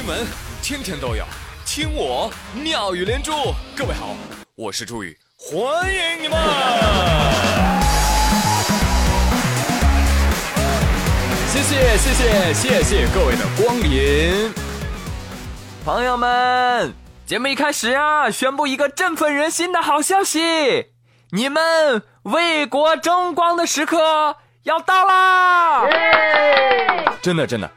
[0.00, 0.26] 新闻
[0.62, 1.26] 天天都有，
[1.66, 3.32] 听我妙语连珠。
[3.76, 4.16] 各位好，
[4.54, 5.60] 我是朱宇，欢
[5.94, 6.38] 迎你们！
[11.52, 14.50] 谢谢谢谢谢谢各位的光临，
[15.84, 16.94] 朋友们，
[17.26, 20.40] 节目一开始啊，宣布一个振奋人心的好消息，
[21.32, 25.84] 你们为国争光的时刻要到啦！
[27.20, 27.70] 真的真的。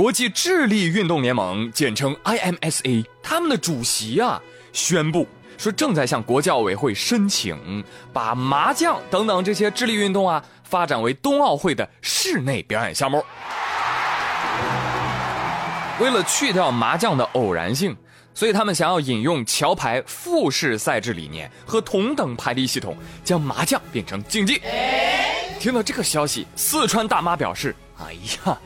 [0.00, 4.40] 国际智力运动联盟，简称 IMSA，他们的主席啊
[4.72, 13.22] 宣布说，正在向国教委会申请，把麻将等等这些智力运动啊发展为冬奥会的室内表演项目。
[16.00, 17.94] 为了去掉麻将的偶然性，
[18.32, 24.62] 所以他们想要引用桥牌复式赛制理念和同等排力系统，将麻将变成竞技。
[25.58, 28.58] 听到这个消息，四川大妈表示：“哎呀。”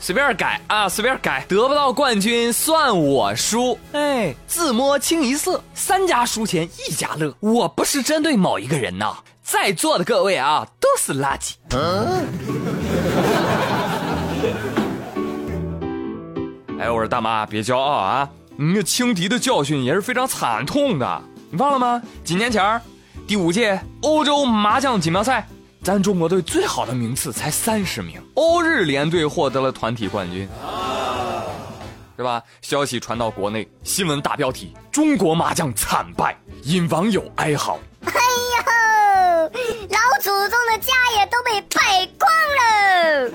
[0.00, 3.78] 随便改啊，随便改，得不到冠军算我输。
[3.92, 7.34] 哎，自摸清一色，三家输钱一家乐。
[7.40, 11.54] 我不是针对某一个人呐，在座的各位啊，都是垃圾。
[16.78, 22.02] 哎，我说大妈，别骄傲啊，你那轻敌的教训也是非常惨痛的，你忘了吗？
[22.22, 22.78] 几年前
[23.26, 25.48] 第五届欧洲麻将锦标赛。
[25.84, 30.48] 咱中国队最好的名次才三十名，欧日联队获得了团体冠军，
[32.16, 32.42] 是吧？
[32.62, 37.78] 消息传到国内，新闻大标题：中国麻将惨败，引网友哀嚎。
[38.06, 38.12] 哎
[38.56, 39.50] 呦，
[39.90, 43.30] 老祖宗的家业都被败光了。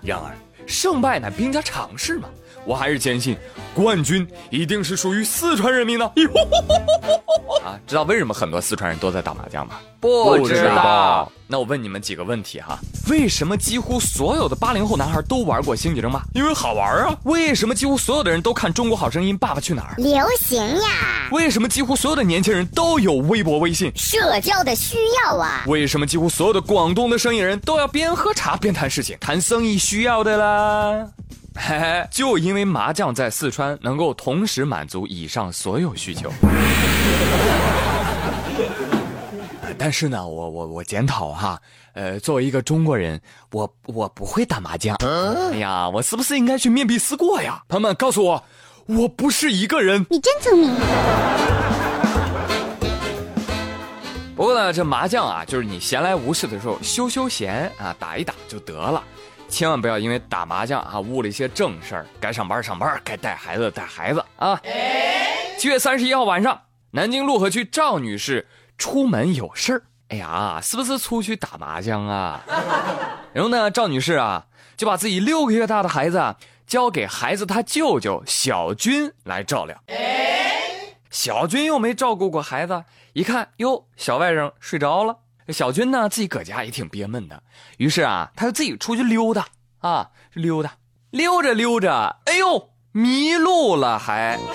[0.00, 0.34] 然而，
[0.66, 2.30] 胜败乃兵家常事嘛。
[2.64, 3.36] 我还是坚信，
[3.74, 6.04] 冠军一定是属于四川人民的。
[7.64, 9.76] 啊，知道为什么很多四川人都在打麻将吗？
[10.00, 11.30] 不知道。
[11.46, 16.22] 那我问你们几个问题哈：为什么几乎所有的八零后男孩都玩过星际争霸？
[16.34, 17.16] 因为好玩啊。
[17.24, 19.94] 为什么几乎所有的人都看《中国好声音》《爸爸去哪儿》？
[20.02, 21.28] 流行呀。
[21.30, 23.92] 为什么几乎所有的年轻人都有微博、微信？
[23.94, 25.64] 社交的需要啊。
[25.66, 29.16] 为什么几乎所有的广东的生意人都要边喝茶边谈事情？
[29.20, 31.08] 谈生意需要的啦。
[31.54, 36.32] 嘿嘿，就因为麻将在四川能够同时满足以上所有需求。
[39.78, 41.60] 但是呢，我我我检讨哈，
[41.94, 43.20] 呃，作为一个中国人，
[43.50, 44.96] 我我不会打麻将。
[44.96, 47.62] 哎呀，我是不是应该去面壁思过呀？
[47.68, 48.44] 朋友们，告诉我，
[48.86, 50.06] 我不是一个人。
[50.08, 50.70] 你真聪明。
[54.36, 59.02] 不过呢，这麻将啊，就是你闲来无事的时候休休闲啊，打一打就得了。
[59.52, 64.58] 千万不要因为打麻将啊误了一些正事儿，该上班上班，该带孩子带孩子啊。
[65.58, 68.48] 七月三十一号晚上，南京潞河区赵女士
[68.78, 72.42] 出门有事儿，哎呀，是不是出去打麻将啊？
[73.34, 76.34] 然后呢，赵女士啊就把自己六个月大的孩子
[76.66, 79.78] 交给孩子他舅舅小军来照料。
[81.10, 85.18] 小军又没照顾过孩子，一看哟，小外甥睡着了。
[85.48, 87.42] 小军呢，自己搁家也挺憋闷的，
[87.78, 89.46] 于是啊，他就自己出去溜达
[89.80, 90.72] 啊，溜达，
[91.10, 94.38] 溜着溜着，哎呦，迷路了还。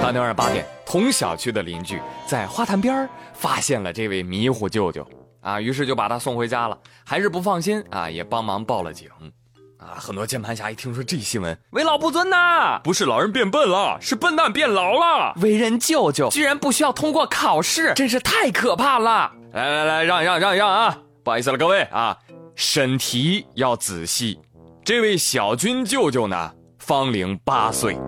[0.00, 5.06] 当天晚上八点，同小区的邻居在花坛边发现了这位迷糊舅舅
[5.40, 9.08] 啊，于是就把他送回家了，还是不放心啊，也帮忙报了警。
[9.82, 9.98] 啊！
[9.98, 12.80] 很多键盘侠一听说这新闻，为老不尊呐！
[12.84, 15.34] 不是老人变笨了，是笨蛋变老了。
[15.42, 19.32] 为人舅舅居然不需要通过考试，真是太可怕了！
[19.52, 20.96] 来来来，让一让，让一让啊！
[21.24, 22.16] 不好意思了，各位啊，
[22.54, 24.40] 审题要仔细。
[24.84, 27.96] 这位小军舅舅呢，方龄八岁。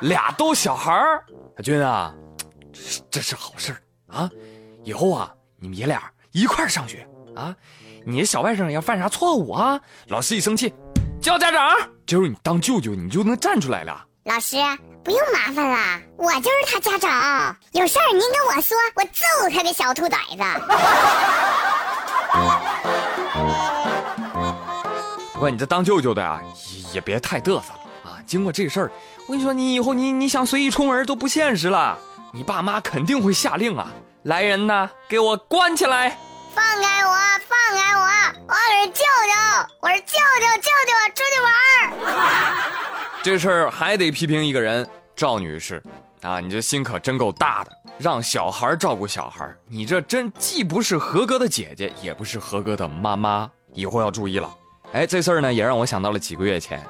[0.00, 1.22] 俩都小孩儿，
[1.56, 2.12] 小军啊，
[3.10, 3.76] 这是好事
[4.08, 4.28] 啊！
[4.82, 5.30] 以后啊。
[5.58, 6.02] 你们爷俩
[6.32, 7.54] 一块上学啊！
[8.04, 9.80] 你小外甥要犯啥错误啊？
[10.08, 10.72] 老师一生气，
[11.20, 11.76] 叫家长。
[12.06, 14.04] 这时候你当舅舅，你就能站出来了。
[14.24, 14.56] 老师
[15.02, 17.56] 不用麻烦了，我就是他家长。
[17.72, 20.42] 有事儿您跟我说，我揍他个小兔崽子。
[25.32, 26.40] 不过你这当舅舅的啊，
[26.72, 28.18] 也也别太嘚瑟了啊！
[28.26, 28.90] 经过这事儿，
[29.26, 31.98] 我跟你说，你以后你你想随意出门都不现实了。
[32.36, 33.90] 你爸妈肯定会下令啊！
[34.24, 36.18] 来人呐，给我关起来！
[36.54, 37.14] 放开我！
[37.48, 38.04] 放开我！
[38.46, 39.34] 我是舅舅，
[39.80, 41.50] 我是舅舅，舅舅出去玩
[41.80, 42.52] 儿。
[43.22, 44.86] 这事儿还得批评一个人，
[45.16, 45.82] 赵女士
[46.20, 54.54] 啊，你这心可真够大的，让小孩照顾小孩，你这真既不是合格的姐姐，也不是合格的妈妈，以后要注意了。
[54.92, 56.86] 哎，这事儿呢，也让我想到了几个月前，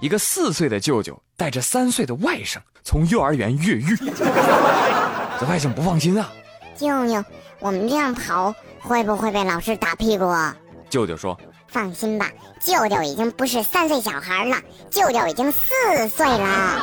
[0.00, 3.94] 一个四岁的舅舅带着三岁的外甥从幼儿园越狱，
[5.38, 6.32] 这外甥不放心啊。
[6.76, 7.24] 舅舅，
[7.58, 10.24] 我们这样跑会不会被老师打屁股？
[10.88, 11.38] 舅舅说
[11.68, 12.30] ：“放心吧，
[12.60, 14.56] 舅舅已经不是三岁小孩了，
[14.90, 16.80] 舅舅已经四岁了。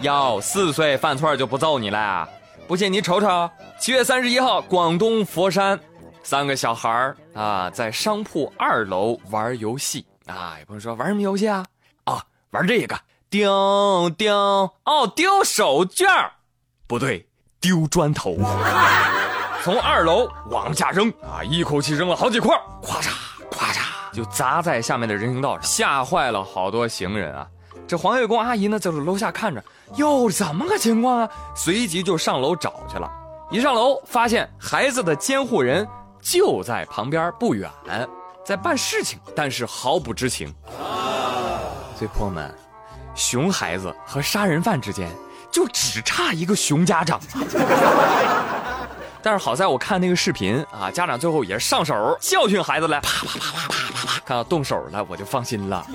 [0.02, 2.28] 哟，四岁犯错就不揍你了？
[2.66, 5.78] 不信你瞅瞅，七月三十一号，广东佛山，
[6.22, 10.56] 三个小孩儿啊，在商铺二楼玩游戏啊。
[10.60, 11.64] 有朋友说玩什么游戏啊？
[12.04, 12.96] 啊，玩这个
[13.30, 16.32] 丢丢哦，丢手绢儿，
[16.88, 17.24] 不对，
[17.60, 18.36] 丢砖头。
[19.62, 23.10] 从二楼往下扔啊，一口气扔了好几块，咵嚓
[23.48, 23.82] 咵嚓
[24.12, 27.46] 就砸在下面的人行道上，吓坏了好多行人啊。
[27.86, 29.62] 这环卫工阿姨呢，在楼下看着，
[29.94, 31.28] 哟，怎么个情况啊？
[31.54, 33.08] 随即就上楼找去了。
[33.48, 35.86] 一上楼，发现孩子的监护人
[36.20, 37.70] 就在旁边不远，
[38.44, 40.52] 在办事情，但是毫不知情。
[41.96, 42.52] 所以朋友们，
[43.14, 45.10] 熊孩子和杀人犯之间
[45.50, 47.20] 就只差一个熊家长。
[49.22, 55.86] 但是好在我看那个视频啊，家长最后也是上手教训孩子了，啪啪啪啪啪啪啪，看到动手了，我就放心了。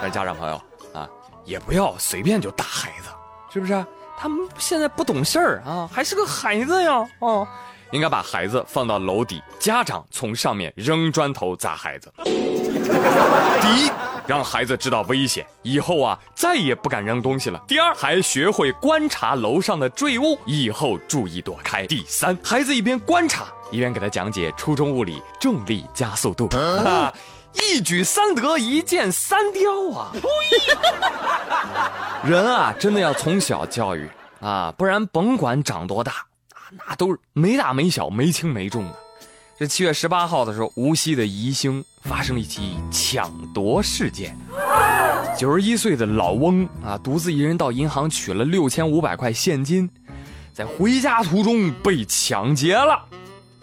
[0.00, 0.54] 但是家长朋友
[0.94, 1.06] 啊，
[1.44, 3.10] 也不要随便就打孩子，
[3.52, 3.84] 是不是？
[4.16, 7.46] 他们现在不懂事儿啊，还是个孩子呀，哦，
[7.90, 12.10] 应该把孩子放到楼底，家长从上面扔砖头砸孩子。
[12.16, 12.28] 第
[13.76, 13.90] 一，
[14.30, 17.60] 让孩子知道危险，以后啊再也不敢扔东西了。
[17.66, 21.84] 第二，还学会观察楼上的坠物，以后注意躲开。
[21.88, 26.48] 第三，孩子一边观察，一边给他讲解初中物理重力加速度。
[27.54, 30.12] 一举三得，一箭三雕啊！
[32.22, 34.08] 人啊，真的要从小教育
[34.40, 36.12] 啊，不然甭管长多大
[36.54, 38.94] 啊，那都是没大没小、没轻没重的。
[39.60, 44.34] 这七月十八号的时候，无锡的宜兴发生了一起抢夺事件。
[45.36, 49.90] 九十一岁的老翁啊，独自一人到银行取了六千五百块现金，
[50.54, 53.04] 在回家途中被抢劫了。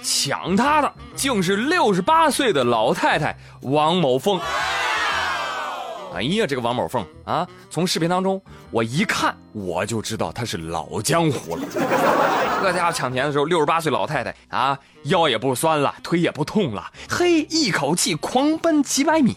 [0.04, 4.40] 抢他的竟是六十八岁的老太太王某凤。
[6.18, 8.42] 哎呀，这个王某凤啊，从视频当中
[8.72, 11.64] 我一看我就知道她是老江湖了。
[12.64, 19.36] 这家伙抢钱的时候，六十八岁老太太啊，腰也不酸了，腿也不痛了，嘿，一口气狂奔几百米。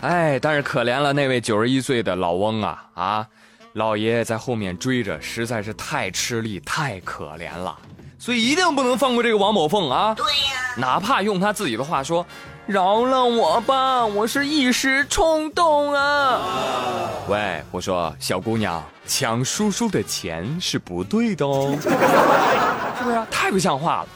[0.00, 3.26] 哎，但是可怜了那位九十一岁的老翁啊啊，
[3.74, 7.78] 老爷爷在后面追着，实在是太吃力，太可怜了。
[8.18, 10.14] 所以一定不能放过这个王某凤啊！
[10.14, 12.24] 对呀，哪怕用他自己的话说
[12.66, 23.22] ：“饶了我吧，我是一时冲动啊。”喂，我说小姑娘，抢叔叔的钱是不对的哦， 是不是？
[23.30, 24.08] 太不像话了！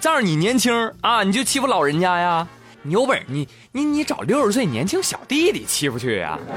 [0.00, 2.46] 仗着你年轻啊，你就欺负老人家呀？
[2.82, 6.38] 你有本事你你你找六十岁年轻小弟弟欺负去呀？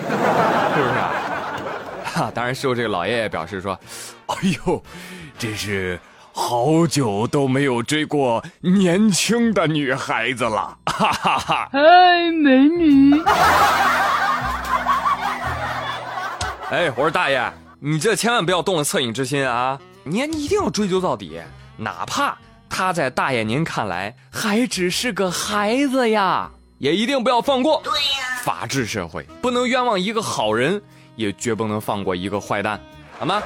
[0.76, 0.94] 是不是？
[2.14, 3.78] 哈， 当然，师傅这个老爷爷表示说
[4.28, 4.36] ：“哎
[4.66, 4.82] 呦，
[5.38, 6.00] 这是。”
[6.36, 11.70] 好久都没有追过年轻的女孩子了，哈哈哈！
[11.72, 11.80] 嗨，
[12.32, 13.22] 美女！
[16.72, 19.80] 哎，我说大爷，你这千万不要动了恻隐之心啊！
[20.04, 21.40] 你你一定要追究到底，
[21.78, 22.36] 哪怕
[22.68, 26.50] 他在大爷您看来还只是个孩子呀，
[26.80, 27.80] 也一定不要放过。
[27.84, 30.82] 对呀，法治社会不能冤枉一个好人，
[31.16, 32.82] 也绝不能放过一个坏蛋，
[33.20, 33.40] 好吗？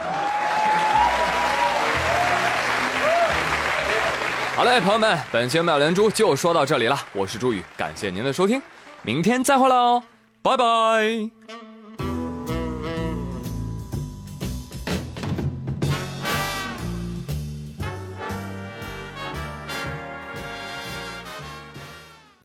[4.58, 7.00] 好嘞，朋友们，本期妙连珠就说到这里了。
[7.14, 8.60] 我是朱宇，感谢您的收听，
[9.04, 10.02] 明天再会喽，
[10.42, 11.67] 拜拜。